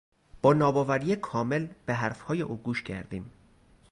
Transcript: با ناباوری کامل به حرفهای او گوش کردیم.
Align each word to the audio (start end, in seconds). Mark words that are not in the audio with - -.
با 0.41 0.53
ناباوری 0.53 1.15
کامل 1.15 1.67
به 1.85 1.93
حرفهای 1.93 2.41
او 2.41 2.57
گوش 2.57 2.83
کردیم. 2.83 3.31